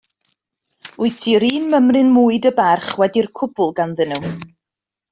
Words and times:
Wyt 0.99 1.17
ti 1.21 1.33
'run 1.41 1.67
mymryn 1.73 2.09
mwy 2.15 2.41
dy 2.47 2.55
barch 2.63 2.91
wedi'r 3.05 3.31
cwbwl 3.41 3.75
ganddyn 3.81 4.19
nhw. 4.19 4.37